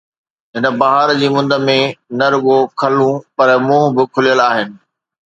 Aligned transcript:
هن 0.55 0.65
بهار 0.79 1.09
جي 1.19 1.27
مند 1.35 1.51
۾، 1.69 1.75
نه 2.17 2.25
رڳو 2.33 2.57
کلون، 2.79 3.15
پر 3.35 3.47
منهن 3.67 3.85
به 3.95 4.03
کليل 4.13 4.39
آهن. 4.49 4.69